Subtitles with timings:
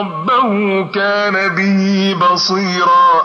[0.00, 3.22] ربه كان به بصيرا.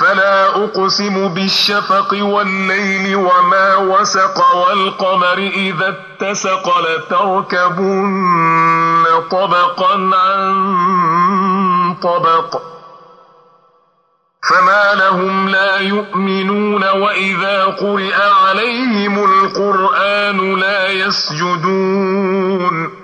[0.00, 10.54] فلا أقسم بالشفق والليل وما وسق والقمر إذا اتسق لتركبن طبقا عن
[12.02, 12.62] طبق.
[14.50, 23.03] فما لهم لا يؤمنون وإذا قرئ عليهم القرآن لا يسجدون.